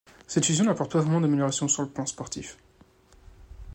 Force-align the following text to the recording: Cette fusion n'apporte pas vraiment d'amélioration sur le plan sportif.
Cette 0.25 0.47
fusion 0.47 0.65
n'apporte 0.65 0.91
pas 0.93 0.99
vraiment 0.99 1.21
d'amélioration 1.21 1.67
sur 1.67 1.83
le 1.83 1.89
plan 1.89 2.07
sportif. 2.07 2.57